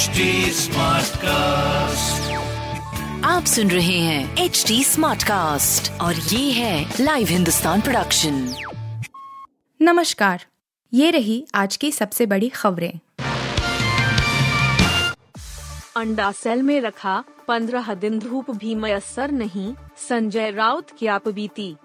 [0.00, 0.24] HD
[1.16, 2.30] cast
[3.24, 8.54] आप सुन रहे हैं एच डी स्मार्ट कास्ट और ये है लाइव हिंदुस्तान प्रोडक्शन
[9.82, 10.44] नमस्कार
[10.92, 12.92] ये रही आज की सबसे बड़ी खबरें।
[15.96, 19.74] अंडा सेल में रखा पंद्रह दिन धूप भी मयसर नहीं
[20.08, 21.76] संजय राउत की आप बीती।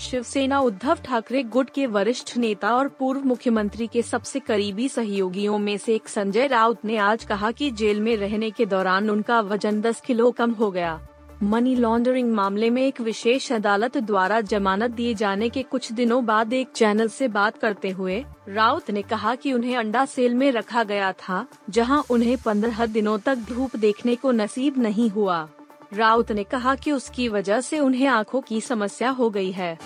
[0.00, 5.76] शिवसेना उद्धव ठाकरे गुट के वरिष्ठ नेता और पूर्व मुख्यमंत्री के सबसे करीबी सहयोगियों में
[5.78, 9.80] से एक संजय राउत ने आज कहा कि जेल में रहने के दौरान उनका वज़न
[9.80, 11.00] 10 किलो कम हो गया।
[11.42, 16.52] मनी लॉन्ड्रिंग मामले में एक विशेष अदालत द्वारा जमानत दिए जाने के कुछ दिनों बाद
[16.52, 20.84] एक चैनल से बात करते हुए, राउत ने कहा कि उन्हें अंडा सेल में रखा
[20.84, 25.48] गया था, जहाँ उन्हें पंद्रह दिनों तक धूप देखने को नसीब नहीं हुआ।
[25.94, 29.78] राउत ने कहा कि उसकी वजह से उन्हें आँखों की समस्या हो गई है।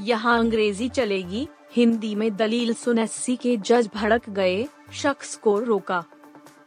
[0.00, 6.04] यहाँ अंग्रेज़ी चलेगी। हिंदी में दलील सुन एससी के जज भड़क गए। शख्स को रोका।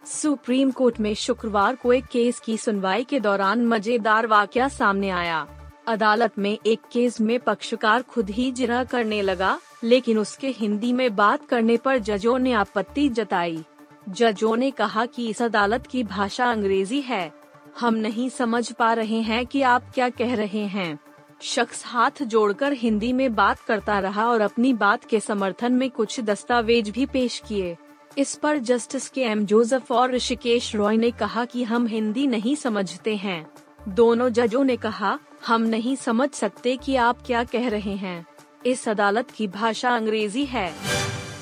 [0.05, 5.45] सुप्रीम कोर्ट में शुक्रवार को एक केस की सुनवाई के दौरान मज़ेदार वाकया सामने आया।
[5.87, 11.15] अदालत में एक केस में पक्षकार खुद ही जिरह करने लगा, लेकिन उसके हिंदी में
[11.15, 13.63] बात करने पर जजों ने आपत्ति जताई।
[14.09, 17.33] जजों ने कहा कि इस अदालत की भाषा अंग्रेज़ी है।
[17.79, 20.99] हम नहीं समझ पा रहे हैं कि आप क्या कह रहे हैं।
[21.41, 26.19] शख्स हाथ जोड़कर हिंदी में बात करता रहा और अपनी बात के समर्थन में कुछ
[26.19, 27.75] दस्तावेज़ भी पेश किए।
[28.17, 32.55] इस पर जस्टिस के एम जोसेफ और ऋषिकेश रॉय ने कहा कि हम हिंदी नहीं
[32.55, 33.47] समझते हैं।
[33.87, 38.25] दोनों जजों ने कहा, हम नहीं समझ सकते कि आप क्या कह रहे हैं।
[38.65, 40.73] इस अदालत की भाषा अंग्रेज़ी है।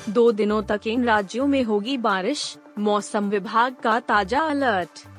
[0.08, 5.13] दो दिनों तक इन राज्यों में होगी बारिश, मौसम विभाग का ताज़ा अलर्ट।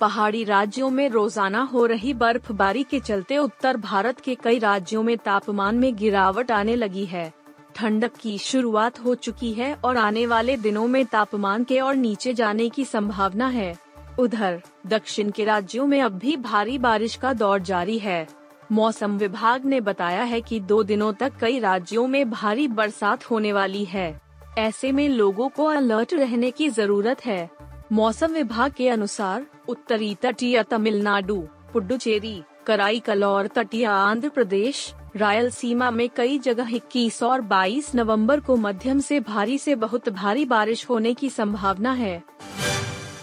[0.00, 5.16] पहाड़ी राज्यों में रोज़ाना हो रही बर्फबारी के चलते उत्तर भारत के कई राज्यों में
[5.18, 7.32] तापमान में गिरावट आने लगी है।
[7.74, 12.34] ठंडक की शुरुआत हो चुकी है और आने वाले दिनों में तापमान के और नीचे
[12.34, 13.74] जाने की संभावना है।
[14.18, 18.26] उधर, दक्षिण के राज्यों में अब भी भारी बारिश का दौर जारी है।
[18.72, 23.52] मौसम विभाग ने बताया है कि दो दिनों तक कई राज्यों में भारी बरसात होने
[23.52, 24.20] वाली है।
[24.58, 27.57] ऐसे में लोगों को अलर्ट रहने की ज़रूरत है।
[27.92, 31.36] मौसम विभाग के अनुसार, उत्तरी तटीय तमिलनाडु,
[31.72, 38.56] पुडुचेरी, कराई, कलौर तटीय आंध्र प्रदेश, रायलसीमा में कई जगह 21 और 22 नवंबर को
[38.56, 42.24] मध्यम से भारी से बहुत भारी बारिश होने की संभावना है।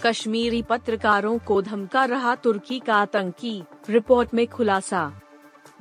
[0.02, 5.20] कश्मीरी पत्रकारों को धमका रहा तुर्की का आतंकी, रिपोर्ट में खुलासा।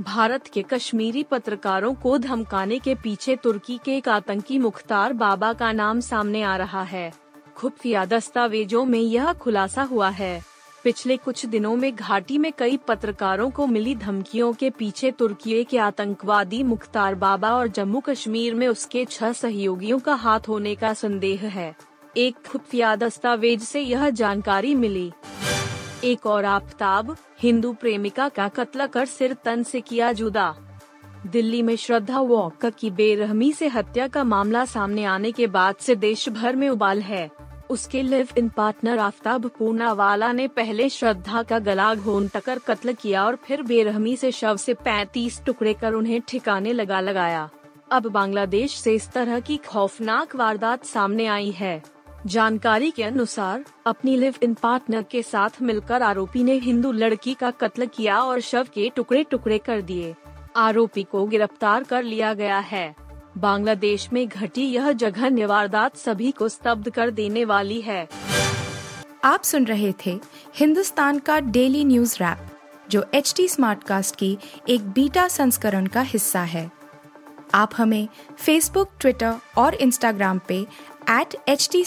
[0.01, 5.71] भारत के कश्मीरी पत्रकारों को धमकाने के पीछे तुर्की के एक आतंकी मुख्तार बाबा का
[5.71, 7.24] नाम सामने आ रहा है।
[7.55, 10.43] खुफिया दस्तावेजों में यह खुलासा हुआ है।
[10.83, 15.77] पिछले कुछ दिनों में घाटी में कई पत्रकारों को मिली धमकियों के पीछे तुर्की के
[15.77, 21.45] आतंकवादी मुख्तार बाबा और जम्मू कश्मीर में उसके छह सहयोगियों का हाथ होने का संदेह
[21.45, 21.75] है।
[22.17, 25.11] एक खुफिया दस्तावेज़ से यह जानकारी मिली।
[26.03, 30.55] एक और आफ्ताब, हिंदू प्रेमिका का कत्ल कर सिर तन से किया जुदा।
[31.27, 35.95] दिल्ली में श्रद्धा वॉकर की बेरहमी से हत्या का मामला सामने आने के बाद से
[35.95, 41.59] देश भर में उबाल है। उसके live in partner Aftab Poonawala ने पहले श्रद्धा का
[41.59, 46.21] गला घोन टकर कत्ल किया और फिर बेरहमी से शव से 35 टुकड़े कर उन्हें
[46.27, 47.49] ठिकाने लगा लगाया।
[47.91, 51.83] अब बांग्लादेश से इस तरह की खौफनाक वारदात सामने आई है।
[52.25, 57.51] जानकारी के अनुसार, अपनी लिव इन पार्टनर के साथ मिलकर आरोपी ने हिंदू लड़की का
[57.51, 60.15] कत्ल किया और शव के टुकड़े टुकड़े कर दिए।
[60.55, 63.04] आरोपी को गिरफ़्तार कर लिया गया है।
[63.37, 68.09] बांग्लादेश में घटी यह जघन्य वारदात सभी को स्तब्ध कर देने वाली है।
[69.23, 70.19] आप सुन रहे थे
[70.55, 72.37] हिंदुस्तान का डेली न्यूज़ रैप,
[72.89, 74.37] जो एच टी स्मार्ट कास्ट की
[74.69, 76.71] एक बीटा संस्करण का हिस्सा है।
[77.53, 78.07] आप हमें
[78.37, 80.67] फेसबुक ट्विटर और इंस्टाग्राम पे
[81.09, 81.85] एट एच टी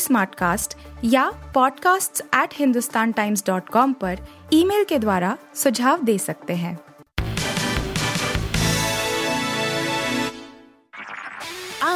[1.05, 4.19] या podcasts@hindustantimes.com पर
[4.53, 6.79] ईमेल के द्वारा सुझाव दे सकते हैं।